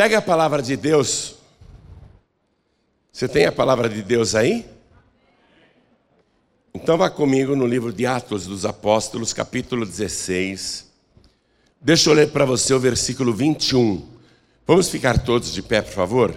[0.00, 1.34] Pega a palavra de Deus.
[3.12, 4.66] Você tem a palavra de Deus aí?
[6.72, 10.90] Então vá comigo no livro de Atos dos Apóstolos, capítulo 16.
[11.78, 14.08] Deixa eu ler para você o versículo 21.
[14.66, 16.34] Vamos ficar todos de pé, por favor?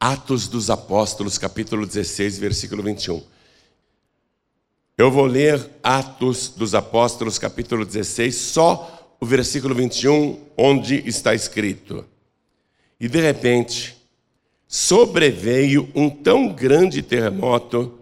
[0.00, 3.22] Atos dos Apóstolos, capítulo 16, versículo 21.
[4.98, 12.04] Eu vou ler Atos dos Apóstolos, capítulo 16, só o versículo 21, onde está escrito:
[12.98, 13.96] E de repente
[14.66, 17.98] sobreveio um tão grande terremoto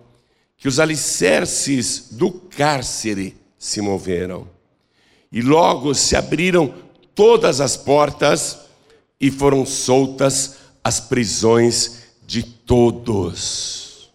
[0.56, 4.48] que os alicerces do cárcere se moveram.
[5.30, 6.74] E logo se abriram
[7.14, 8.58] todas as portas
[9.20, 14.10] e foram soltas as prisões de todos.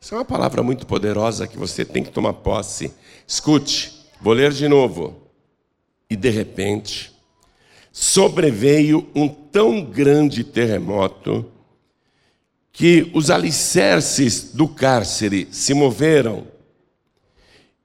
[0.00, 2.92] Isso é uma palavra muito poderosa que você tem que tomar posse.
[3.26, 5.23] Escute, vou ler de novo.
[6.08, 7.12] E de repente,
[7.92, 11.50] sobreveio um tão grande terremoto
[12.72, 16.46] que os alicerces do cárcere se moveram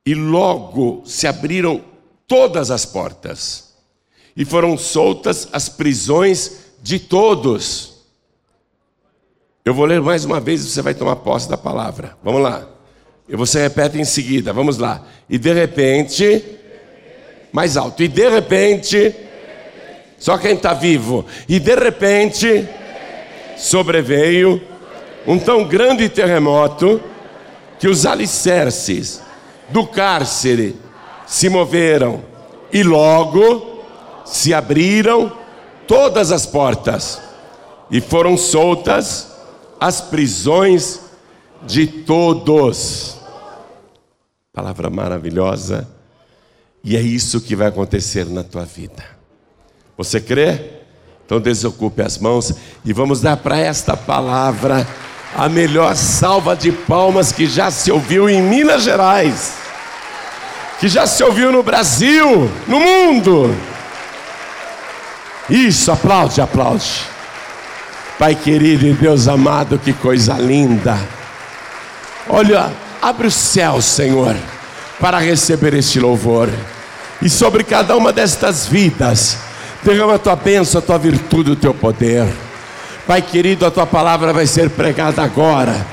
[0.03, 1.84] e logo se abriram
[2.28, 3.76] todas as portas
[4.36, 8.00] e foram soltas as prisões de todos.
[9.64, 12.17] Eu vou ler mais uma vez e você vai tomar posse da palavra.
[12.23, 12.67] Vamos lá.
[13.28, 14.52] E você repete em seguida.
[14.52, 15.06] Vamos lá.
[15.30, 16.58] E de repente,
[17.52, 18.03] mais alto.
[18.03, 19.16] E de repente,
[20.17, 21.25] só quem está vivo.
[21.47, 22.67] E de repente,
[23.58, 24.61] sobreveio
[25.25, 27.02] um tão grande terremoto
[27.80, 29.22] que os alicerces
[29.70, 30.75] do cárcere
[31.25, 32.23] se moveram
[32.72, 33.83] e logo
[34.25, 35.31] se abriram
[35.88, 37.22] todas as portas
[37.89, 39.31] e foram soltas
[39.80, 41.00] as prisões
[41.64, 43.17] de todos.
[44.53, 45.98] Palavra maravilhosa.
[46.83, 49.03] E é isso que vai acontecer na tua vida.
[49.97, 50.80] Você crê?
[51.25, 54.88] Então desocupe as mãos e vamos dar para esta palavra
[55.36, 59.54] a melhor salva de palmas que já se ouviu em Minas Gerais,
[60.80, 63.55] que já se ouviu no Brasil, no mundo.
[65.49, 67.05] Isso, aplaude, aplaude.
[68.17, 70.98] Pai querido e Deus amado, que coisa linda.
[72.27, 72.71] Olha,
[73.02, 74.36] abre o céu, Senhor,
[74.99, 76.49] para receber este louvor.
[77.21, 79.37] E sobre cada uma destas vidas,
[79.83, 82.27] derrama a tua bênção, a tua virtude, o teu poder.
[83.08, 85.86] Pai querido, a tua palavra vai ser pregada agora.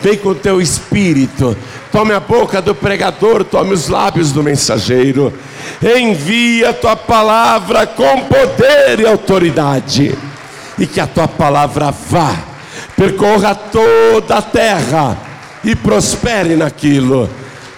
[0.00, 1.56] Vem com o teu espírito.
[1.90, 5.32] Tome a boca do pregador, tome os lábios do mensageiro.
[5.82, 10.16] Envia a tua palavra com poder e autoridade
[10.78, 12.36] e que a tua palavra vá,
[12.94, 15.16] percorra toda a terra
[15.64, 17.30] e prospere naquilo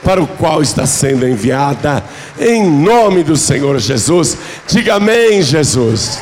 [0.05, 2.05] para o qual está sendo enviada,
[2.39, 4.37] em nome do Senhor Jesus.
[4.67, 6.21] Diga amém, Jesus.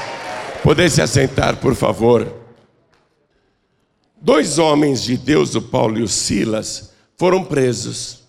[0.62, 2.32] Poder se assentar, por favor.
[4.20, 8.24] Dois homens de Deus, o Paulo e o Silas, foram presos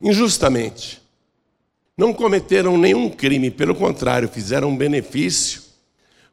[0.00, 1.00] injustamente.
[1.96, 5.62] Não cometeram nenhum crime, pelo contrário, fizeram um benefício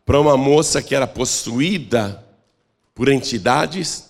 [0.06, 2.24] para uma moça que era possuída
[2.96, 4.10] por entidades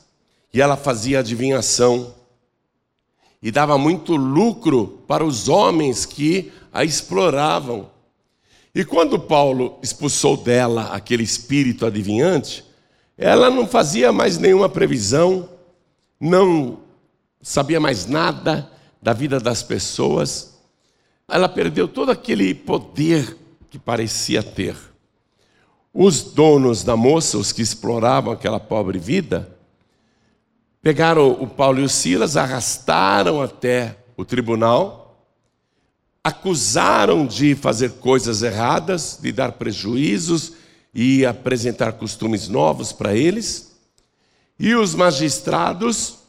[0.54, 2.14] e ela fazia adivinhação
[3.42, 7.90] e dava muito lucro para os homens que a exploravam.
[8.74, 12.64] E quando Paulo expulsou dela aquele espírito adivinhante,
[13.18, 15.50] ela não fazia mais nenhuma previsão,
[16.20, 16.80] não
[17.42, 18.72] sabia mais nada
[19.02, 20.60] da vida das pessoas.
[21.28, 23.38] Ela perdeu todo aquele poder
[23.70, 24.76] que parecia ter.
[25.94, 29.57] Os donos da moça, os que exploravam aquela pobre vida,
[30.88, 35.22] pegaram o Paulo e o Silas, arrastaram até o tribunal,
[36.24, 40.54] acusaram de fazer coisas erradas, de dar prejuízos
[40.94, 43.76] e apresentar costumes novos para eles.
[44.58, 46.20] E os magistrados,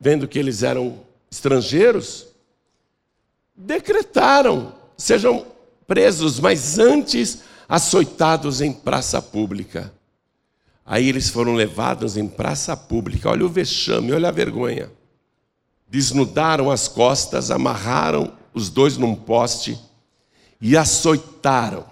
[0.00, 0.98] vendo que eles eram
[1.30, 2.26] estrangeiros,
[3.54, 5.44] decretaram: sejam
[5.86, 9.92] presos, mas antes açoitados em praça pública.
[10.86, 13.28] Aí eles foram levados em praça pública.
[13.28, 14.88] Olha o vexame, olha a vergonha.
[15.88, 19.76] Desnudaram as costas, amarraram os dois num poste
[20.60, 21.84] e açoitaram.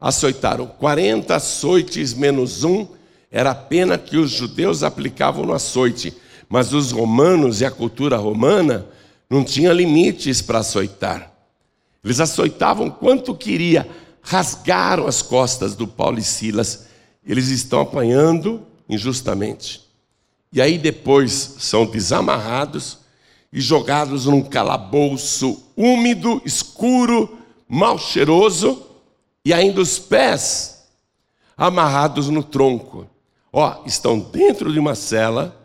[0.00, 2.86] Açoitaram 40 açoites menos um,
[3.30, 6.16] era a pena que os judeus aplicavam no açoite.
[6.48, 8.86] Mas os romanos e a cultura romana
[9.28, 11.32] não tinha limites para açoitar.
[12.04, 13.88] Eles açoitavam quanto queria,
[14.20, 16.91] rasgaram as costas do Paulo e Silas.
[17.24, 19.82] Eles estão apanhando injustamente.
[20.52, 22.98] E aí depois são desamarrados
[23.52, 27.38] e jogados num calabouço úmido, escuro,
[27.68, 28.86] mal cheiroso,
[29.44, 30.84] e ainda os pés
[31.56, 33.06] amarrados no tronco.
[33.52, 35.56] Ó, estão dentro de uma cela,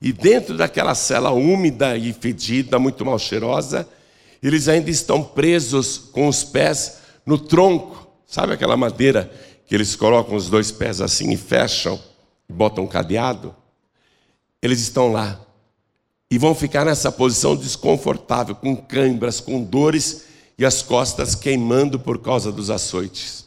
[0.00, 3.88] e dentro daquela cela úmida e fedida, muito mal cheirosa,
[4.42, 8.06] eles ainda estão presos com os pés no tronco.
[8.26, 9.30] Sabe aquela madeira
[9.66, 12.00] que eles colocam os dois pés assim e fecham
[12.48, 13.54] e botam um cadeado?
[14.62, 15.40] Eles estão lá
[16.30, 20.24] e vão ficar nessa posição desconfortável, com câimbras, com dores
[20.58, 23.46] e as costas queimando por causa dos açoites.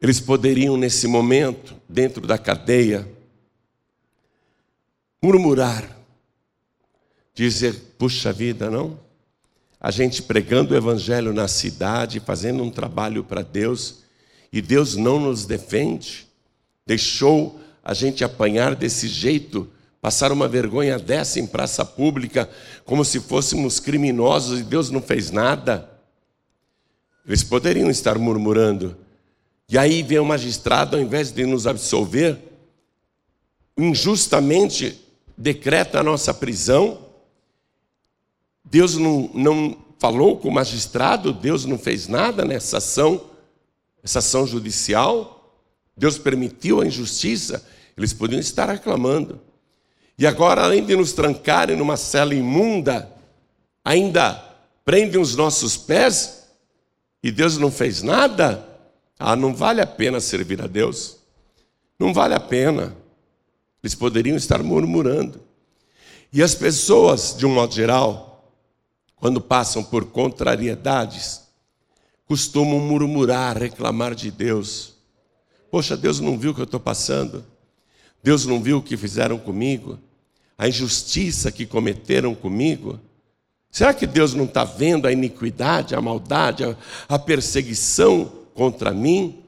[0.00, 3.08] Eles poderiam, nesse momento, dentro da cadeia,
[5.22, 5.96] murmurar,
[7.34, 8.98] dizer: puxa vida, não?
[9.80, 14.02] A gente pregando o evangelho na cidade, fazendo um trabalho para Deus,
[14.52, 16.26] e Deus não nos defende,
[16.86, 22.48] deixou a gente apanhar desse jeito passar uma vergonha dessa em praça pública,
[22.84, 25.90] como se fôssemos criminosos e Deus não fez nada.
[27.26, 28.96] Eles poderiam estar murmurando.
[29.68, 32.38] E aí vem o magistrado, ao invés de nos absolver,
[33.76, 34.98] injustamente
[35.36, 37.06] decreta a nossa prisão.
[38.64, 43.20] Deus não, não falou com o magistrado, Deus não fez nada nessa ação,
[44.08, 45.54] essa ação judicial.
[45.94, 47.62] Deus permitiu a injustiça,
[47.96, 49.38] eles podiam estar reclamando.
[50.18, 53.10] E agora, além de nos trancarem numa cela imunda,
[53.84, 54.42] ainda
[54.84, 56.46] prendem os nossos pés
[57.22, 58.66] e Deus não fez nada?
[59.18, 61.18] Ah, não vale a pena servir a Deus.
[61.98, 62.96] Não vale a pena.
[63.82, 65.42] Eles poderiam estar murmurando.
[66.32, 68.54] E as pessoas, de um modo geral,
[69.16, 71.47] quando passam por contrariedades,
[72.28, 74.94] costumam murmurar, reclamar de Deus.
[75.70, 77.44] Poxa, Deus não viu o que eu estou passando.
[78.22, 79.98] Deus não viu o que fizeram comigo
[80.58, 82.98] a injustiça que cometeram comigo?
[83.70, 86.64] Será que Deus não está vendo a iniquidade, a maldade,
[87.08, 89.44] a, perseguição contra mim?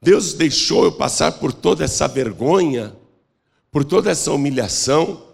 [0.00, 2.94] Deus deixou eu passar por toda essa vergonha,
[3.72, 5.24] por toda essa humilhação,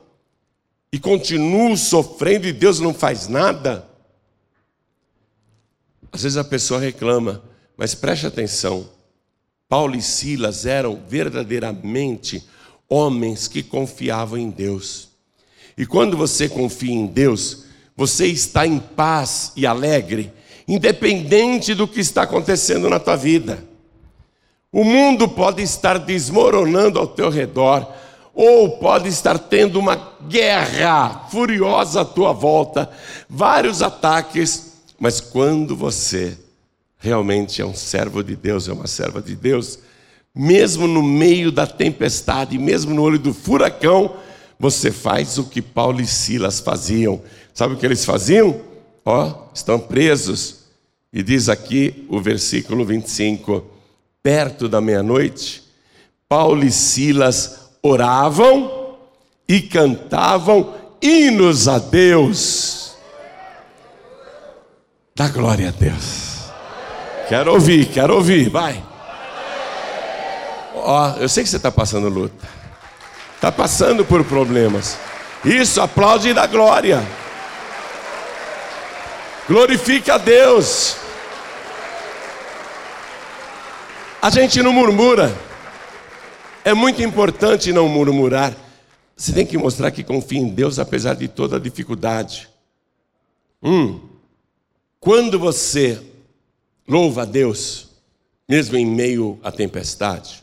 [0.91, 3.87] e continuo sofrendo e Deus não faz nada?
[6.15, 7.43] Às vezes a pessoa reclama,
[7.77, 8.89] mas preste atenção:
[9.69, 12.49] Paulo e Silas eram verdadeiramente
[12.89, 15.09] homens que confiavam em Deus.
[15.77, 17.65] E quando você confia em Deus,
[17.97, 20.33] você está em paz e alegre,
[20.69, 23.65] independente do que está acontecendo na tua vida.
[24.71, 27.93] O mundo pode estar desmoronando ao teu redor,
[28.33, 32.89] ou pode estar tendo uma guerra furiosa à tua volta,
[33.29, 34.74] vários ataques,
[35.05, 36.35] mas quando você
[36.97, 39.79] realmente é um servo de Deus, é uma serva de Deus,
[40.35, 44.17] mesmo no meio da tempestade, mesmo no olho do furacão,
[44.59, 47.21] você faz o que Paulo e Silas faziam.
[47.53, 48.59] Sabe o que eles faziam?
[49.05, 50.61] Ó, estão presos.
[51.13, 53.63] E diz aqui o versículo 25:
[54.23, 55.65] perto da meia-noite,
[56.27, 58.97] Paulo e Silas oravam
[59.47, 60.73] e cantavam
[61.03, 62.84] hinos a Deus.
[65.17, 66.51] Dá glória a Deus.
[67.29, 68.85] Quero ouvir, quero ouvir, vai.
[70.75, 72.49] Ó, eu sei que você está passando luta.
[73.37, 74.99] Está passando por problemas.
[75.45, 77.01] Isso, aplaude e dá glória.
[79.47, 80.97] Glorifica a Deus.
[84.21, 85.33] A gente não murmura.
[86.65, 88.53] É muito importante não murmurar.
[89.17, 92.49] Você tem que mostrar que confia em Deus apesar de toda a dificuldade.
[93.63, 94.14] Hum.
[95.05, 96.03] Quando você
[96.89, 97.89] louva a Deus,
[98.49, 100.43] mesmo em meio à tempestade,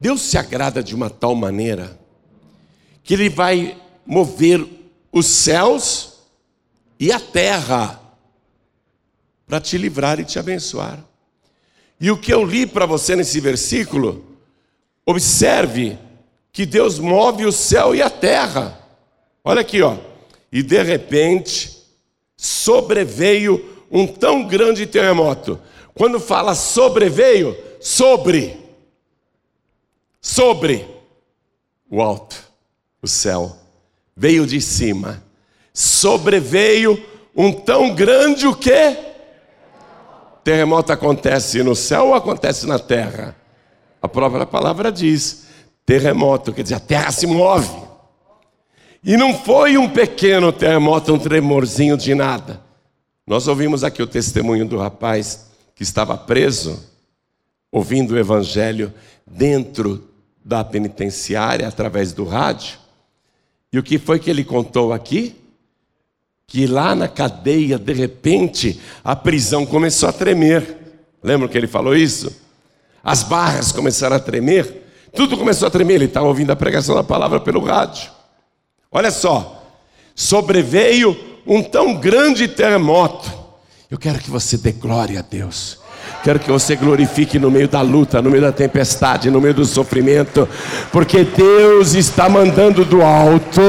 [0.00, 1.96] Deus se agrada de uma tal maneira
[3.04, 4.66] que Ele vai mover
[5.12, 6.22] os céus
[6.98, 8.02] e a terra
[9.46, 11.04] para te livrar e te abençoar.
[12.00, 14.24] E o que eu li para você nesse versículo,
[15.06, 15.96] observe
[16.50, 18.76] que Deus move o céu e a terra.
[19.44, 19.96] Olha aqui, ó.
[20.50, 21.81] E de repente
[22.42, 25.60] sobreveio um tão grande terremoto.
[25.94, 28.60] Quando fala sobreveio, sobre
[30.20, 30.88] sobre
[31.88, 32.36] o alto,
[33.00, 33.56] o céu,
[34.16, 35.22] veio de cima,
[35.72, 37.00] sobreveio
[37.34, 38.96] um tão grande o quê?
[40.42, 43.36] Terremoto acontece no céu ou acontece na terra?
[44.00, 45.46] A própria palavra diz:
[45.86, 47.81] terremoto, quer dizer, a terra se move.
[49.04, 52.60] E não foi um pequeno terremoto, um tremorzinho de nada.
[53.26, 56.80] Nós ouvimos aqui o testemunho do rapaz que estava preso,
[57.70, 58.92] ouvindo o evangelho
[59.26, 60.08] dentro
[60.44, 62.78] da penitenciária através do rádio.
[63.72, 65.36] E o que foi que ele contou aqui?
[66.52, 70.76] que lá na cadeia, de repente, a prisão começou a tremer.
[71.22, 72.30] Lembra que ele falou isso?
[73.02, 74.82] As barras começaram a tremer,
[75.16, 75.94] tudo começou a tremer.
[75.94, 78.10] Ele estava ouvindo a pregação da palavra pelo rádio.
[78.92, 79.64] Olha só,
[80.14, 83.32] sobreveio um tão grande terremoto.
[83.90, 85.78] Eu quero que você dê glória a Deus.
[86.22, 89.64] Quero que você glorifique no meio da luta, no meio da tempestade, no meio do
[89.64, 90.48] sofrimento,
[90.92, 93.60] porque Deus está mandando do alto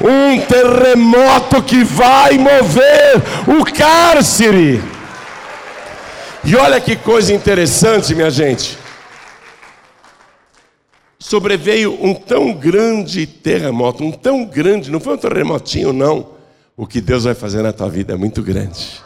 [0.00, 3.22] um terremoto que vai mover
[3.58, 4.82] o cárcere.
[6.44, 8.83] E olha que coisa interessante, minha gente.
[11.26, 16.28] Sobreveio um tão grande terremoto, um tão grande, não foi um terremotinho, não.
[16.76, 19.02] O que Deus vai fazer na tua vida é muito grande.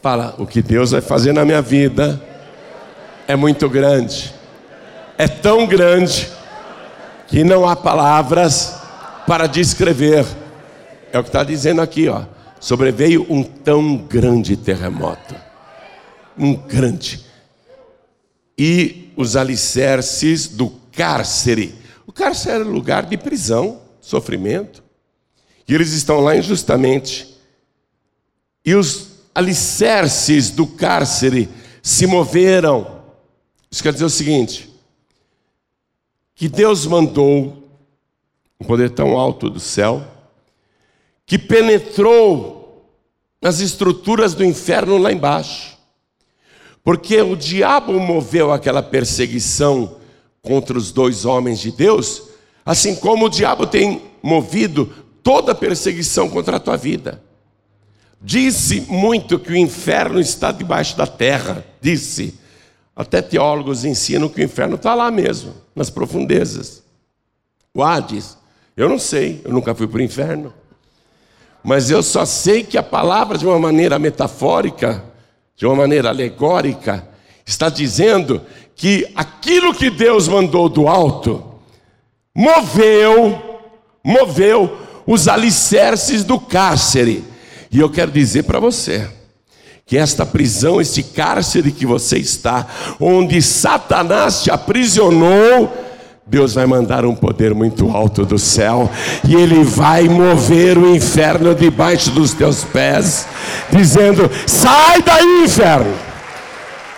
[0.00, 2.18] Fala, o que Deus vai fazer na minha vida
[3.28, 4.32] é muito grande.
[5.18, 6.26] É tão grande
[7.28, 8.74] que não há palavras
[9.26, 10.24] para descrever.
[11.12, 12.22] É o que está dizendo aqui, ó.
[12.58, 15.34] Sobreveio um tão grande terremoto.
[16.38, 17.26] Um grande.
[18.56, 21.74] E os alicerces do cárcere.
[22.06, 24.82] O cárcere era lugar de prisão, sofrimento.
[25.66, 27.36] E eles estão lá injustamente.
[28.64, 31.48] E os alicerces do cárcere
[31.82, 33.02] se moveram.
[33.70, 34.70] Isso quer dizer o seguinte:
[36.34, 37.62] que Deus mandou
[38.60, 40.06] um poder tão alto do céu,
[41.26, 42.62] que penetrou
[43.40, 45.76] nas estruturas do inferno lá embaixo,
[46.84, 49.96] porque o diabo moveu aquela perseguição
[50.40, 52.22] contra os dois homens de Deus,
[52.64, 57.22] assim como o diabo tem movido toda perseguição contra a tua vida.
[58.20, 61.64] Disse muito que o inferno está debaixo da terra.
[61.80, 62.38] Disse.
[62.94, 66.82] Até teólogos ensinam que o inferno está lá mesmo, nas profundezas.
[67.74, 68.36] O Hades,
[68.76, 70.52] eu não sei, eu nunca fui para o inferno.
[71.64, 75.02] Mas eu só sei que a palavra, de uma maneira metafórica,
[75.56, 77.06] de uma maneira alegórica,
[77.44, 78.42] está dizendo
[78.74, 81.52] que aquilo que Deus mandou do alto
[82.34, 83.60] moveu,
[84.04, 87.24] moveu os alicerces do cárcere.
[87.70, 89.08] E eu quero dizer para você
[89.86, 92.66] que esta prisão, este cárcere que você está,
[92.98, 95.72] onde Satanás te aprisionou,
[96.32, 98.90] Deus vai mandar um poder muito alto do céu
[99.22, 103.26] e ele vai mover o inferno debaixo dos teus pés,
[103.70, 105.94] dizendo: sai daí, inferno!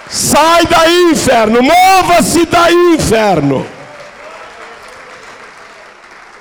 [0.09, 1.61] Sai daí, inferno!
[1.61, 3.67] Mova-se daí, inferno!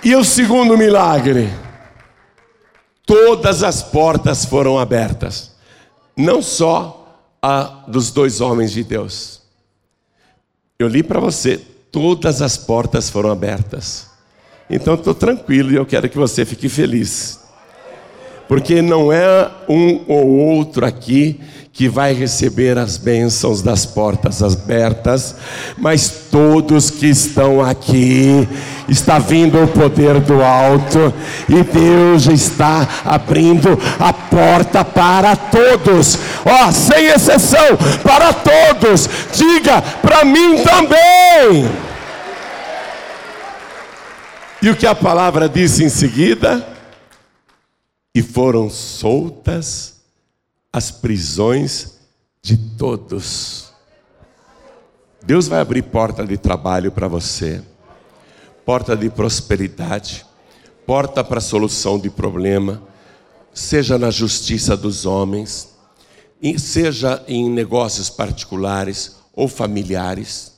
[0.03, 1.51] E o segundo milagre
[3.07, 5.55] todas as portas foram abertas,
[6.15, 7.07] não só
[7.41, 9.41] a dos dois homens de Deus.
[10.77, 14.07] Eu li para você, todas as portas foram abertas.
[14.67, 17.39] Então estou tranquilo e eu quero que você fique feliz.
[18.47, 21.39] Porque não é um ou outro aqui
[21.73, 25.35] que vai receber as bênçãos das portas abertas,
[25.75, 28.47] mas todos que estão aqui,
[28.87, 31.11] está vindo o poder do alto,
[31.49, 39.81] e Deus está abrindo a porta para todos, ó, oh, sem exceção, para todos, diga
[39.81, 41.67] para mim também.
[44.61, 46.72] E o que a palavra disse em seguida?
[48.15, 50.01] E foram soltas
[50.71, 51.99] as prisões
[52.41, 53.71] de todos.
[55.25, 57.63] Deus vai abrir porta de trabalho para você,
[58.65, 60.25] porta de prosperidade,
[60.85, 62.83] porta para solução de problema,
[63.53, 65.69] seja na justiça dos homens,
[66.57, 70.53] seja em negócios particulares ou familiares.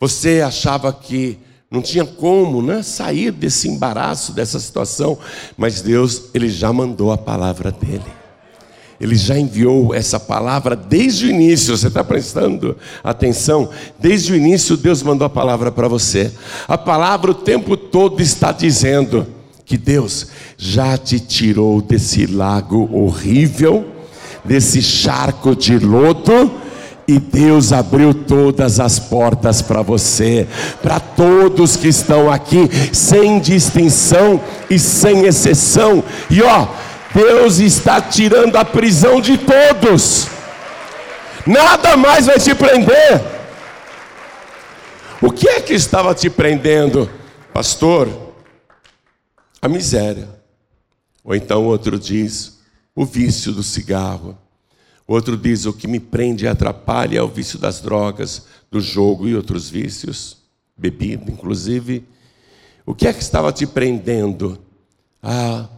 [0.00, 1.38] Você achava que
[1.70, 5.18] não tinha como né, sair desse embaraço, dessa situação,
[5.56, 8.16] mas Deus, Ele já mandou a palavra dEle.
[8.98, 13.68] Ele já enviou essa palavra desde o início, você está prestando atenção?
[13.98, 16.32] Desde o início, Deus mandou a palavra para você.
[16.66, 19.26] A palavra o tempo todo está dizendo
[19.66, 23.86] que Deus já te tirou desse lago horrível,
[24.44, 26.65] desse charco de lodo.
[27.08, 30.46] E Deus abriu todas as portas para você,
[30.82, 36.02] para todos que estão aqui, sem distinção e sem exceção.
[36.28, 36.66] E ó,
[37.14, 40.26] Deus está tirando a prisão de todos.
[41.46, 43.22] Nada mais vai te prender.
[45.22, 47.08] O que é que estava te prendendo,
[47.52, 48.08] pastor?
[49.62, 50.28] A miséria.
[51.24, 52.58] Ou então outro diz,
[52.94, 54.36] o vício do cigarro.
[55.06, 59.28] Outro diz, o que me prende e atrapalha é o vício das drogas, do jogo
[59.28, 60.38] e outros vícios,
[60.76, 62.04] bebida inclusive.
[62.84, 64.58] O que é que estava te prendendo?
[65.22, 65.68] Ah,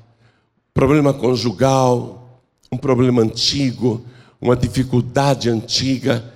[0.72, 2.42] problema conjugal,
[2.72, 4.04] um problema antigo,
[4.40, 6.32] uma dificuldade antiga,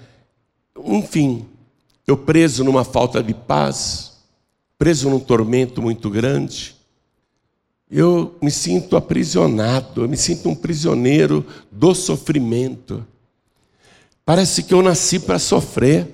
[0.84, 1.46] enfim,
[2.06, 4.18] eu preso numa falta de paz,
[4.76, 6.74] preso num tormento muito grande.
[7.94, 13.06] Eu me sinto aprisionado, eu me sinto um prisioneiro do sofrimento.
[14.24, 16.08] Parece que eu nasci para sofrer.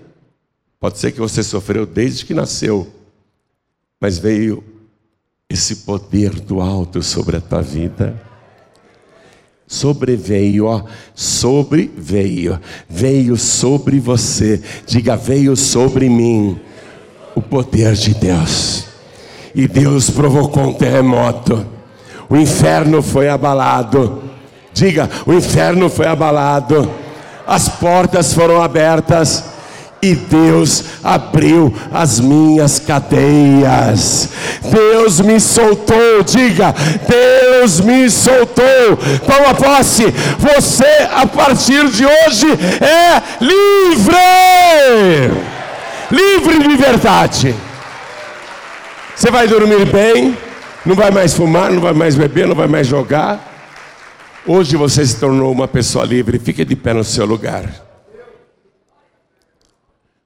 [0.81, 2.93] Pode ser que você sofreu desde que nasceu,
[4.01, 4.65] mas veio
[5.49, 8.21] esse poder do alto sobre a tua vida.
[9.65, 10.83] Sobreveio, ó,
[11.15, 12.59] sobreveio,
[12.89, 14.61] veio sobre você.
[14.85, 16.59] Diga, veio sobre mim
[17.37, 18.88] o poder de Deus.
[19.55, 21.67] E Deus provocou um terremoto.
[22.29, 24.23] O inferno foi abalado.
[24.73, 26.91] Diga, o inferno foi abalado.
[27.47, 29.45] As portas foram abertas
[30.01, 34.29] e Deus abriu as minhas cadeias.
[34.63, 36.75] Deus me soltou, diga,
[37.09, 38.65] Deus me soltou.
[39.27, 40.05] Toma posse,
[40.39, 42.47] você a partir de hoje
[42.81, 44.17] é livre.
[46.11, 47.68] Livre de verdade.
[49.19, 50.39] Você vai dormir bem,
[50.87, 53.45] não vai mais fumar, não vai mais beber, não vai mais jogar.
[54.47, 56.39] Hoje você se tornou uma pessoa livre.
[56.39, 57.85] Fique de pé no seu lugar.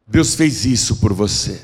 [0.06, 1.58] Deus fez isso por você.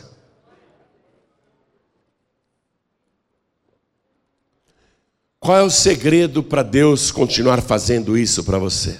[5.39, 8.99] Qual é o segredo para Deus continuar fazendo isso para você?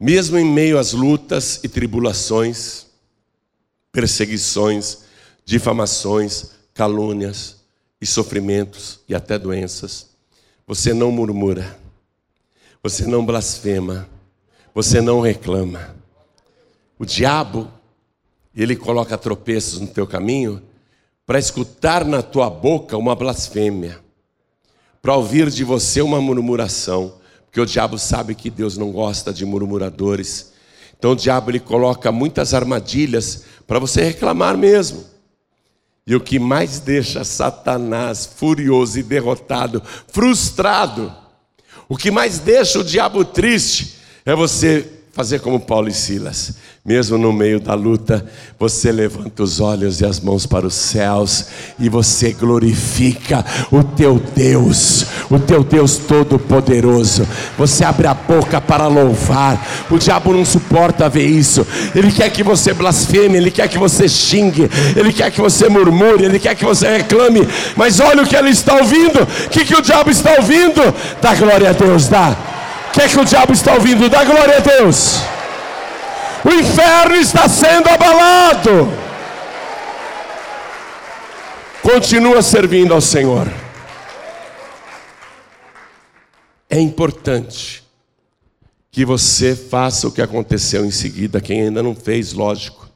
[0.00, 2.86] Mesmo em meio às lutas e tribulações,
[3.92, 5.05] perseguições,
[5.46, 7.56] difamações, calúnias
[7.98, 10.10] e sofrimentos e até doenças,
[10.66, 11.78] você não murmura,
[12.82, 14.06] você não blasfema,
[14.74, 15.96] você não reclama
[16.98, 17.70] o diabo,
[18.54, 20.62] ele coloca tropeços no teu caminho
[21.26, 24.00] para escutar na tua boca uma blasfêmia,
[25.02, 29.44] para ouvir de você uma murmuração, porque o diabo sabe que Deus não gosta de
[29.44, 30.52] murmuradores.
[30.98, 35.04] Então o diabo ele coloca muitas armadilhas para você reclamar mesmo.
[36.06, 41.12] E o que mais deixa Satanás furioso e derrotado, frustrado,
[41.88, 46.52] o que mais deixa o diabo triste é você fazer como Paulo e Silas.
[46.84, 48.24] Mesmo no meio da luta,
[48.60, 51.46] você levanta os olhos e as mãos para os céus
[51.78, 57.26] e você glorifica o teu Deus, o teu Deus todo-poderoso.
[57.56, 59.86] Você abre a boca para louvar.
[59.90, 61.66] O diabo não suporta ver isso.
[61.94, 66.26] Ele quer que você blasfeme, ele quer que você xingue, ele quer que você murmure,
[66.26, 67.40] ele quer que você reclame.
[67.74, 69.22] Mas olha o que ele está ouvindo.
[69.22, 70.94] O que, que o diabo está ouvindo?
[71.22, 72.45] Dá glória a Deus, dá.
[72.96, 74.08] Que, que o diabo está ouvindo?
[74.08, 75.18] Dá glória a Deus.
[76.42, 78.90] O inferno está sendo abalado.
[81.82, 83.52] Continua servindo ao Senhor.
[86.70, 87.84] É importante
[88.90, 92.88] que você faça o que aconteceu em seguida, quem ainda não fez, lógico.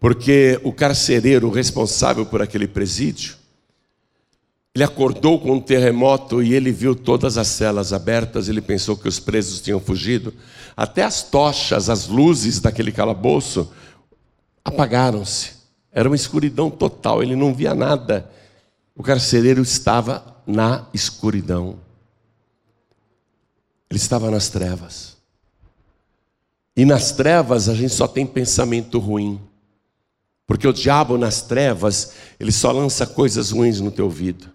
[0.00, 3.36] Porque o carcereiro responsável por aquele presídio,
[4.74, 9.06] ele acordou com um terremoto e ele viu todas as celas abertas, ele pensou que
[9.06, 10.32] os presos tinham fugido.
[10.74, 13.70] Até as tochas, as luzes daquele calabouço
[14.64, 15.62] apagaram-se.
[15.92, 18.30] Era uma escuridão total, ele não via nada.
[18.96, 21.78] O carcereiro estava na escuridão.
[23.90, 25.18] Ele estava nas trevas.
[26.74, 29.38] E nas trevas a gente só tem pensamento ruim.
[30.46, 34.51] Porque o diabo nas trevas, ele só lança coisas ruins no teu ouvido.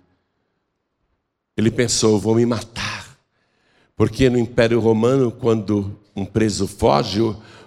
[1.58, 3.17] Ele pensou: vou me matar.
[3.96, 7.20] Porque no Império Romano, quando um preso foge,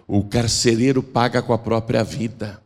[0.07, 2.63] o carcereiro paga com a própria vida.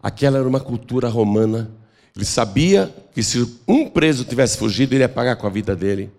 [0.00, 1.70] Aquela era uma cultura romana.
[2.14, 6.10] Ele sabia que se um preso tivesse fugido, ele ia pagar com a vida dele.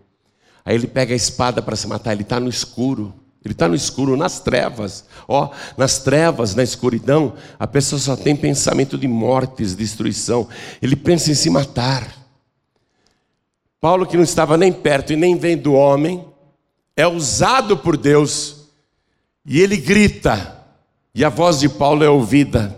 [0.65, 3.13] Aí ele pega a espada para se matar, ele está no escuro.
[3.43, 5.06] Ele está no escuro, nas trevas.
[5.25, 10.47] Ó, oh, nas trevas, na escuridão, a pessoa só tem pensamento de mortes, destruição.
[10.82, 12.18] Ele pensa em se matar.
[13.82, 16.26] Paulo, que não estava nem perto e nem vendo o homem,
[16.96, 18.68] é usado por Deus
[19.46, 20.58] e ele grita,
[21.15, 22.78] e a voz de Paulo é ouvida.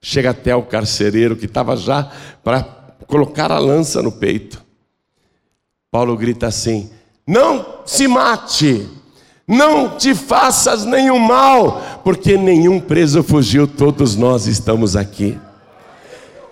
[0.00, 2.12] Chega até o carcereiro que estava já
[2.44, 2.62] para
[3.06, 4.62] colocar a lança no peito.
[5.90, 6.90] Paulo grita assim:
[7.26, 8.86] Não se mate,
[9.46, 15.38] não te faças nenhum mal, porque nenhum preso fugiu, todos nós estamos aqui.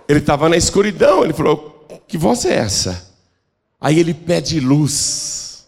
[0.07, 3.14] Ele estava na escuridão, ele falou: Que voz é essa?
[3.85, 5.67] Aí ele pede luz.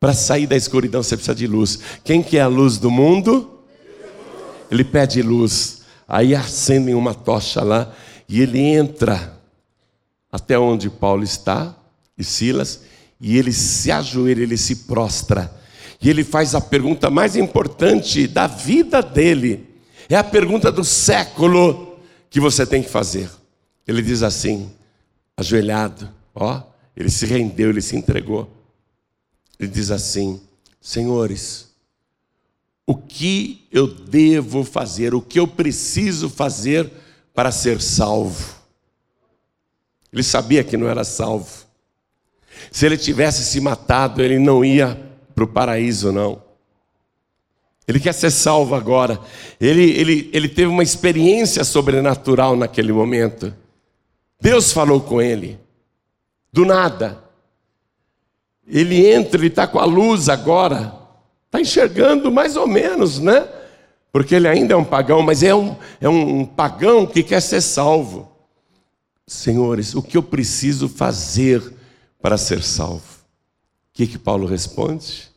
[0.00, 1.78] Para sair da escuridão você precisa de luz.
[2.02, 3.60] Quem que é a luz do mundo?
[4.70, 5.82] Ele pede luz.
[6.08, 7.94] Aí acendem uma tocha lá
[8.26, 9.38] e ele entra
[10.32, 11.76] até onde Paulo está
[12.16, 12.80] e Silas,
[13.20, 15.54] e ele se ajoelha, ele se prostra.
[16.00, 19.68] E ele faz a pergunta mais importante da vida dele.
[20.08, 21.98] É a pergunta do século
[22.30, 23.28] que você tem que fazer.
[23.86, 24.70] Ele diz assim,
[25.36, 26.62] ajoelhado, ó,
[26.96, 28.50] ele se rendeu, ele se entregou.
[29.58, 30.40] Ele diz assim:
[30.80, 31.70] Senhores,
[32.86, 36.90] o que eu devo fazer, o que eu preciso fazer
[37.34, 38.56] para ser salvo?
[40.12, 41.66] Ele sabia que não era salvo.
[42.70, 44.98] Se ele tivesse se matado, ele não ia
[45.34, 46.42] para o paraíso, não.
[47.86, 49.20] Ele quer ser salvo agora.
[49.60, 53.54] Ele, ele, ele teve uma experiência sobrenatural naquele momento.
[54.40, 55.58] Deus falou com ele,
[56.52, 57.22] do nada.
[58.66, 60.92] Ele entra, ele está com a luz agora,
[61.46, 63.48] está enxergando mais ou menos, né?
[64.12, 67.60] Porque ele ainda é um pagão, mas é um, é um pagão que quer ser
[67.60, 68.32] salvo.
[69.26, 71.62] Senhores, o que eu preciso fazer
[72.20, 73.02] para ser salvo?
[73.02, 75.30] O que, que Paulo responde?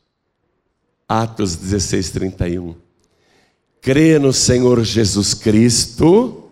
[1.07, 2.75] Atos 16, 31.
[3.81, 6.48] Crê no Senhor Jesus Cristo,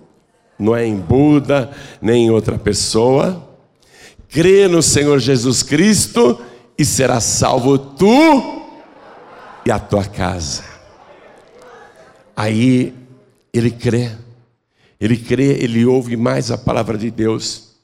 [0.58, 3.44] não é em Buda, nem em outra pessoa.
[4.30, 6.40] Crê no Senhor Jesus Cristo
[6.78, 8.64] e será salvo tu
[9.66, 10.64] e a tua casa.
[12.36, 12.94] Aí
[13.54, 14.12] ele crê,
[15.00, 17.76] ele crê, ele ouve mais a palavra de Deus.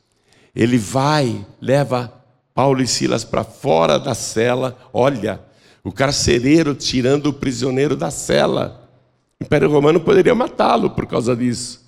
[0.56, 2.14] Ele vai, leva
[2.54, 4.78] Paulo e Silas para fora da cela.
[4.94, 5.42] Olha,
[5.84, 8.90] o carcereiro tirando o prisioneiro da cela.
[9.40, 11.83] O Império Romano poderia matá-lo por causa disso.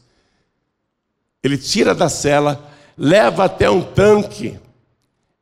[1.46, 4.58] Ele tira da cela, leva até um tanque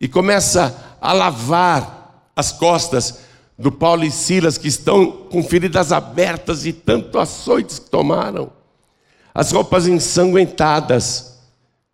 [0.01, 3.19] e começa a lavar as costas
[3.57, 8.51] do Paulo e Silas, que estão com feridas abertas e tanto açoites que tomaram,
[9.33, 11.39] as roupas ensanguentadas.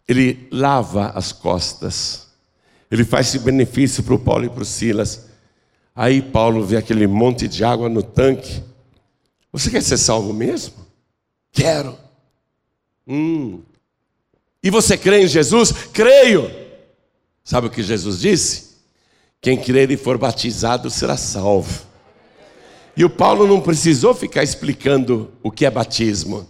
[0.07, 2.29] Ele lava as costas,
[2.89, 5.27] ele faz esse benefício para o Paulo e para o Silas.
[5.95, 8.63] Aí Paulo vê aquele monte de água no tanque.
[9.53, 10.73] Você quer ser salvo mesmo?
[11.51, 11.95] Quero.
[13.07, 13.61] Hum.
[14.61, 15.71] E você crê em Jesus?
[15.93, 16.49] Creio.
[17.43, 18.69] Sabe o que Jesus disse?
[19.41, 21.87] Quem crer e for batizado será salvo.
[22.95, 26.49] E o Paulo não precisou ficar explicando o que é batismo.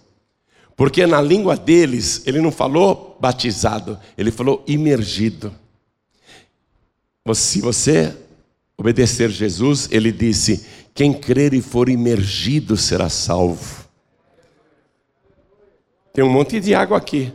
[0.75, 5.53] Porque na língua deles, ele não falou batizado, ele falou imergido.
[7.33, 8.15] Se você
[8.75, 13.87] obedecer Jesus, ele disse: quem crer e for imergido será salvo.
[16.13, 17.31] Tem um monte de água aqui.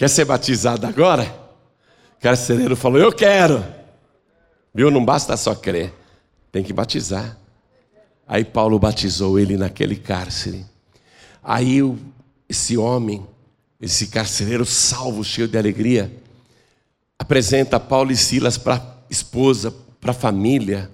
[0.00, 1.24] Quer ser batizado agora?
[2.16, 3.62] O carcereiro falou: Eu quero.
[4.74, 4.90] Viu?
[4.90, 5.92] Não basta só crer,
[6.50, 7.36] tem que batizar.
[8.26, 10.64] Aí Paulo batizou ele naquele cárcere.
[11.44, 11.82] Aí
[12.48, 13.26] esse homem,
[13.78, 16.10] esse carcereiro salvo, cheio de alegria,
[17.18, 20.90] apresenta Paulo e Silas para a esposa, para a família.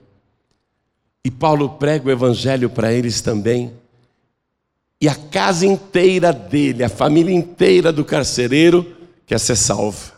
[1.25, 3.73] E Paulo prega o evangelho para eles também.
[5.01, 8.96] E a casa inteira dele, a família inteira do carcereiro,
[9.27, 10.15] quer ser salva.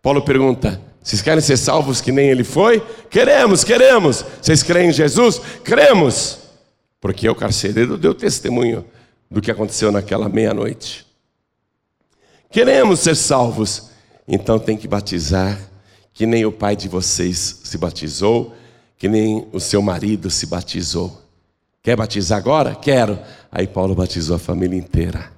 [0.00, 2.80] Paulo pergunta: vocês querem ser salvos que nem ele foi?
[3.10, 4.24] Queremos, queremos.
[4.40, 5.38] Vocês creem em Jesus?
[5.62, 6.38] Cremos.
[7.00, 8.86] Porque o carcereiro deu testemunho
[9.30, 11.04] do que aconteceu naquela meia-noite.
[12.50, 13.90] Queremos ser salvos,
[14.26, 15.58] então tem que batizar
[16.14, 18.54] que nem o pai de vocês se batizou,
[18.96, 21.20] que nem o seu marido se batizou.
[21.82, 22.74] Quer batizar agora?
[22.74, 23.18] Quero.
[23.50, 25.33] Aí Paulo batizou a família inteira.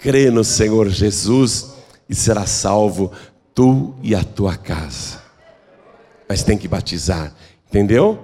[0.00, 1.72] Crê no Senhor Jesus
[2.08, 3.12] e será salvo
[3.54, 5.20] tu e a tua casa.
[6.28, 7.34] Mas tem que batizar,
[7.68, 8.18] entendeu?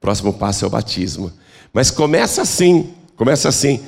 [0.00, 1.32] Próximo passo é o batismo.
[1.72, 3.84] Mas começa assim, começa assim,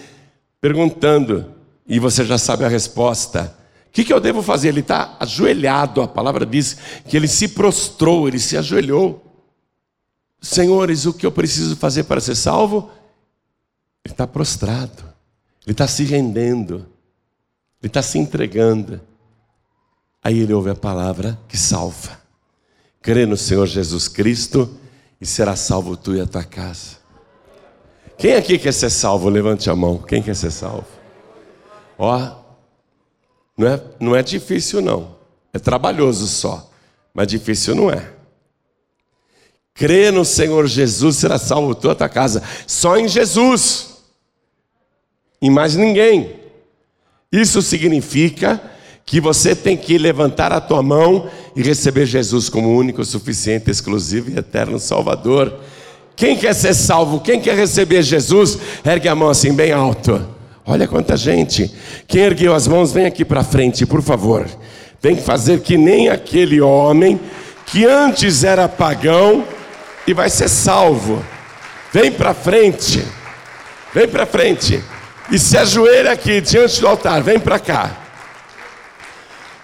[0.61, 1.53] perguntando,
[1.87, 3.55] e você já sabe a resposta
[3.97, 4.69] que, que eu devo fazer?
[4.69, 6.77] Ele está ajoelhado, a palavra diz
[7.09, 9.25] que ele se prostrou, ele se ajoelhou.
[10.39, 12.91] Senhores, o que eu preciso fazer para ser salvo?
[14.05, 15.03] Ele está prostrado,
[15.66, 16.87] ele está se rendendo,
[17.83, 19.00] ele está se entregando.
[20.22, 22.20] Aí ele ouve a palavra que salva.
[23.02, 24.72] Crê no Senhor Jesus Cristo
[25.20, 26.96] e será salvo tu e a tua casa.
[28.16, 29.29] Quem aqui quer ser salvo?
[29.29, 29.98] Levante a mão.
[29.98, 30.87] Quem quer ser salvo?
[31.98, 32.31] Ó,
[33.57, 35.16] não é, não é difícil, não.
[35.52, 36.70] É trabalhoso só.
[37.12, 38.12] Mas difícil não é.
[39.74, 42.42] Crê no Senhor Jesus, será salvo toda a tua casa.
[42.66, 43.96] Só em Jesus.
[45.40, 46.31] Em mais ninguém.
[47.31, 48.61] Isso significa
[49.05, 54.31] que você tem que levantar a tua mão e receber Jesus como único, suficiente, exclusivo
[54.31, 55.61] e eterno Salvador.
[56.16, 57.20] Quem quer ser salvo?
[57.20, 58.59] Quem quer receber Jesus?
[58.85, 60.27] Ergue a mão assim bem alto.
[60.64, 61.70] Olha quanta gente.
[62.09, 64.46] Quem ergueu as mãos, vem aqui para frente, por favor.
[65.01, 67.20] Tem que fazer que nem aquele homem
[67.66, 69.44] que antes era pagão
[70.07, 71.22] e vai ser salvo.
[71.92, 73.05] Vem para frente.
[73.94, 74.83] Vem para frente.
[75.31, 77.23] E se ajoelha aqui diante do altar.
[77.23, 77.97] Vem para cá.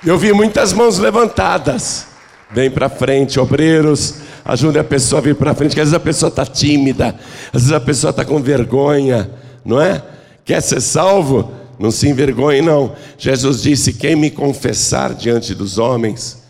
[0.04, 2.06] Eu vi muitas mãos levantadas.
[2.50, 4.16] Vem para frente, obreiros.
[4.44, 7.14] Ajude a pessoa a vir para frente, que às vezes a pessoa está tímida,
[7.52, 9.30] às vezes a pessoa está com vergonha,
[9.64, 10.02] não é?
[10.44, 11.52] Quer ser salvo?
[11.78, 12.92] Não se envergonhe, não.
[13.16, 16.42] Jesus disse: Quem me confessar diante dos homens,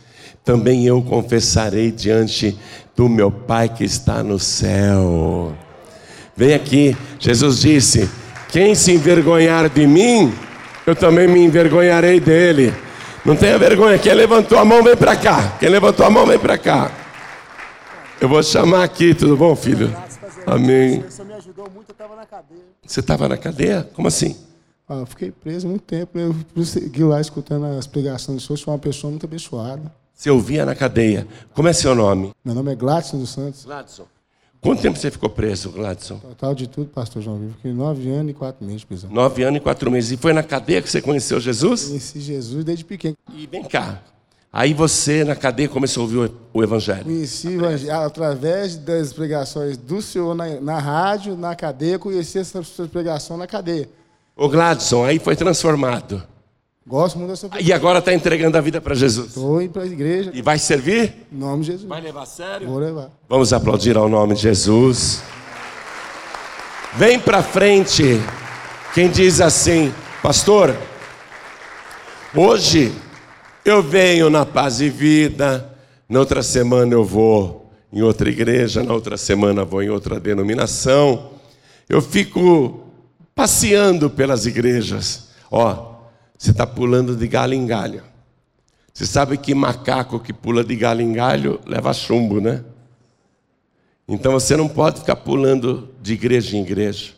[0.42, 2.58] também eu confessarei diante
[2.96, 5.54] do meu Pai que está no céu.
[6.34, 8.08] Vem aqui, Jesus disse:
[8.52, 10.30] Quem se envergonhar de mim,
[10.86, 12.74] eu também me envergonharei dele.
[13.24, 13.98] Não tenha vergonha.
[13.98, 15.56] Quem levantou a mão, vem para cá.
[15.58, 16.92] Quem levantou a mão, vem para cá.
[18.20, 19.90] Eu vou chamar aqui, tudo bom, filho?
[20.46, 21.00] Amém.
[21.00, 22.62] Você me ajudou muito, eu estava na cadeia.
[22.86, 23.88] Você estava na cadeia?
[23.94, 24.36] Como assim?
[24.86, 26.18] Ah, eu fiquei preso muito tempo.
[26.18, 26.30] Né?
[26.54, 29.90] Eu segui lá escutando as pregações de Sou uma pessoa muito abençoada.
[30.12, 31.26] Você ouvia na cadeia.
[31.54, 32.32] Como é seu nome?
[32.44, 33.64] Meu nome é Gladson dos Santos.
[33.64, 34.04] Gladson.
[34.62, 36.18] Quanto tempo você ficou preso, Gladson?
[36.18, 37.54] Total de tudo, pastor João Vivo.
[37.54, 39.10] Fiquei nove anos e quatro meses prisão.
[39.10, 40.12] Nove anos e quatro meses.
[40.12, 41.86] E foi na cadeia que você conheceu Jesus?
[41.88, 43.16] Conheci Jesus desde pequeno.
[43.34, 44.00] E vem cá.
[44.52, 47.02] Aí você, na cadeia, começou a ouvir o Evangelho.
[47.02, 52.68] Conheci o Evangelho através das pregações do Senhor na, na rádio, na cadeia, conheci essas
[52.92, 53.88] pregações na cadeia.
[54.36, 56.22] O Gladson, aí foi transformado.
[56.84, 59.28] Gosto muito dessa E agora está entregando a vida para Jesus.
[59.28, 60.32] Estou indo para a igreja.
[60.34, 61.14] E vai servir?
[61.32, 61.88] Em nome de Jesus.
[61.88, 62.68] Vai levar a sério?
[62.68, 63.10] Vou levar.
[63.28, 65.22] Vamos aplaudir ao nome de Jesus.
[66.94, 68.20] Vem para frente
[68.94, 70.76] quem diz assim, pastor,
[72.34, 72.92] hoje
[73.64, 75.74] eu venho na paz e vida,
[76.08, 81.30] na outra semana eu vou em outra igreja, na outra semana vou em outra denominação.
[81.88, 82.80] Eu fico
[83.34, 85.28] passeando pelas igrejas.
[85.50, 85.91] Ó,
[86.42, 88.02] você está pulando de galho em galho.
[88.92, 92.64] Você sabe que macaco que pula de galho em galho leva chumbo, né?
[94.08, 97.12] Então você não pode ficar pulando de igreja em igreja.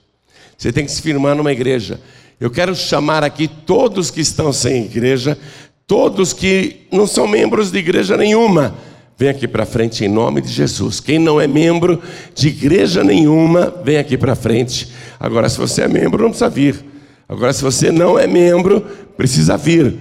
[0.59, 2.01] Você tem que se firmar numa igreja.
[2.39, 5.39] Eu quero chamar aqui todos que estão sem igreja
[5.87, 8.75] Todos que não são membros de igreja nenhuma,
[9.19, 10.99] vem aqui para frente em nome de Jesus.
[10.99, 12.03] Quem não é membro
[12.35, 14.91] de igreja nenhuma, vem aqui para frente.
[15.21, 16.94] Agora, se você é membro, não precisa vir.
[17.29, 18.81] Agora, se você não é membro,
[19.17, 19.97] precisa vir.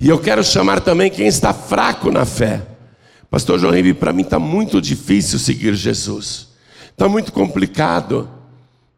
[0.00, 2.62] E eu quero chamar também quem está fraco na fé.
[3.30, 6.48] Pastor João Ribeiro, para mim está muito difícil seguir Jesus.
[6.90, 8.28] Está muito complicado.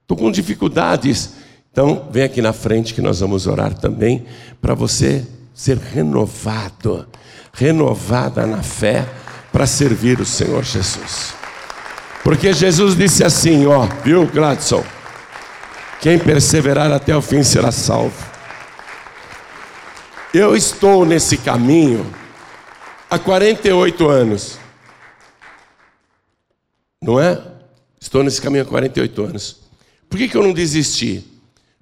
[0.03, 1.35] Estou com dificuldades.
[1.73, 4.25] Então, vem aqui na frente que nós vamos orar também
[4.61, 7.07] para você ser renovado,
[7.53, 9.07] renovada na fé
[9.53, 11.35] para servir o Senhor Jesus.
[12.23, 14.85] Porque Jesus disse assim, ó, viu, Gladson?
[16.01, 18.17] Quem perseverar até o fim será salvo.
[20.33, 22.11] Eu estou nesse caminho
[23.11, 24.59] há 48 anos.
[27.03, 27.43] Não é?
[28.01, 29.61] Estou nesse caminho há 48 anos.
[30.09, 31.23] Por que, que eu não desisti?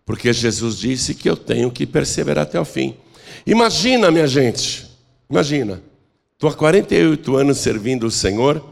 [0.04, 2.96] Porque Jesus disse que eu tenho que perseverar até o fim.
[3.46, 4.90] Imagina, minha gente,
[5.30, 5.80] imagina,
[6.32, 8.64] estou há 48 anos servindo o Senhor,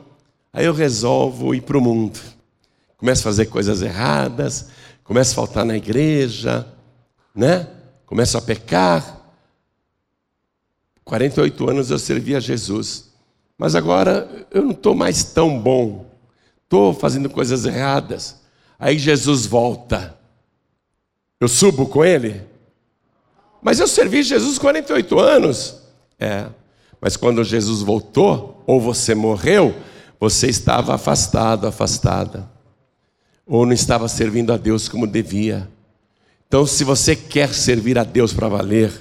[0.53, 2.19] aí eu resolvo ir para o mundo.
[2.97, 4.71] Começo a fazer coisas erradas,
[5.07, 6.67] começo a faltar na igreja,
[7.35, 7.69] né?
[8.05, 9.21] Começo a pecar.
[11.05, 13.13] 48 anos eu servi a Jesus,
[13.57, 16.11] mas agora eu não estou mais tão bom,
[16.65, 18.41] estou fazendo coisas erradas.
[18.79, 20.19] Aí Jesus volta,
[21.41, 22.43] eu subo com ele?
[23.63, 25.83] Mas eu servi Jesus 48 anos.
[26.19, 26.47] É.
[27.01, 29.75] Mas quando Jesus voltou, ou você morreu,
[30.19, 32.56] você estava afastado, afastada.
[33.47, 35.69] Ou não estava servindo a Deus como devia.
[36.49, 38.93] Então, se você quer servir a Deus para valer,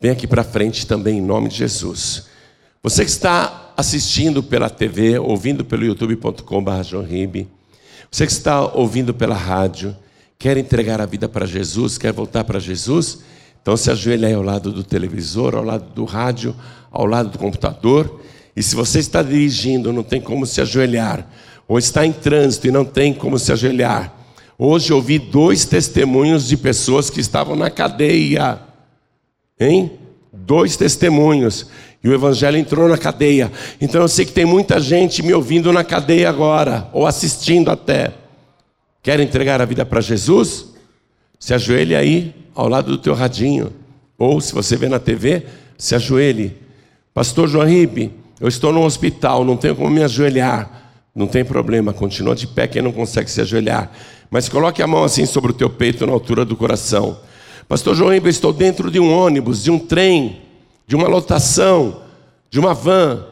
[0.00, 2.26] vem aqui para frente também em nome de Jesus.
[2.82, 7.46] Você que está assistindo pela TV, ouvindo pelo youtube.com.br,
[8.10, 9.96] você que está ouvindo pela rádio,
[10.38, 13.20] quer entregar a vida para Jesus, quer voltar para Jesus,
[13.60, 16.56] então se ajoelha aí ao lado do televisor, ao lado do rádio,
[16.90, 18.20] ao lado do computador.
[18.56, 21.28] E se você está dirigindo, não tem como se ajoelhar,
[21.70, 24.12] ou está em trânsito e não tem como se ajoelhar.
[24.58, 28.58] Hoje ouvi dois testemunhos de pessoas que estavam na cadeia.
[29.58, 29.92] Hein?
[30.32, 31.68] Dois testemunhos.
[32.02, 33.52] E o evangelho entrou na cadeia.
[33.80, 38.14] Então eu sei que tem muita gente me ouvindo na cadeia agora, ou assistindo até.
[39.00, 40.74] Quer entregar a vida para Jesus?
[41.38, 43.72] Se ajoelhe aí, ao lado do teu radinho.
[44.18, 45.44] Ou, se você vê na TV,
[45.78, 46.56] se ajoelhe.
[47.14, 50.79] Pastor João Ribe, eu estou no hospital, não tenho como me ajoelhar.
[51.14, 53.90] Não tem problema, continua de pé quem não consegue se ajoelhar.
[54.30, 57.18] Mas coloque a mão assim sobre o teu peito, na altura do coração.
[57.68, 60.40] Pastor João, eu estou dentro de um ônibus, de um trem,
[60.86, 62.02] de uma lotação,
[62.48, 63.24] de uma van,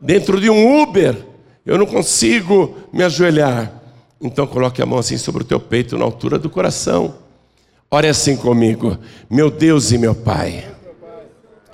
[0.00, 1.16] dentro de um Uber.
[1.64, 3.72] Eu não consigo me ajoelhar.
[4.20, 7.14] Então coloque a mão assim sobre o teu peito, na altura do coração.
[7.90, 8.98] Ore assim comigo.
[9.28, 10.64] Meu Deus e meu Pai,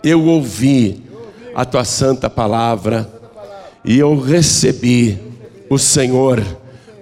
[0.03, 1.03] eu ouvi
[1.55, 3.11] a tua santa palavra
[3.85, 5.19] e eu recebi
[5.69, 6.43] o Senhor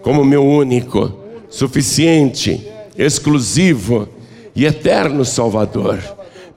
[0.05, 1.13] como meu único,
[1.49, 4.07] suficiente, exclusivo
[4.55, 5.99] e eterno Salvador.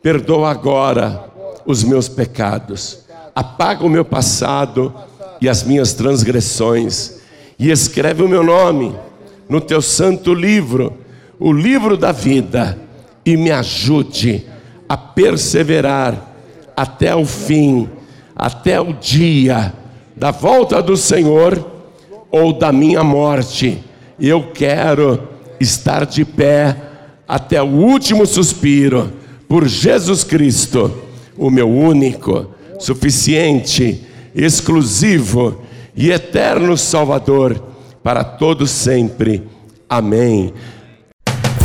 [0.02, 1.32] Perdoa agora
[1.66, 4.94] os meus pecados, apaga o meu passado
[5.40, 7.20] e as minhas transgressões,
[7.58, 8.94] e escreve o meu nome
[9.48, 10.94] no teu santo livro,
[11.40, 12.78] o livro da vida,
[13.26, 14.46] e me ajude
[14.90, 16.34] a perseverar
[16.76, 17.90] até o fim,
[18.36, 19.74] até o dia
[20.16, 21.77] da volta do Senhor
[22.32, 23.84] ou da minha morte.
[24.20, 25.28] Eu quero
[25.60, 26.76] estar de pé
[27.28, 29.12] até o último suspiro
[29.48, 30.92] por Jesus Cristo,
[31.38, 34.02] o meu único, suficiente,
[34.36, 35.62] exclusivo
[35.96, 37.62] e eterno Salvador
[38.04, 39.44] para todos sempre.
[39.90, 40.54] Amém.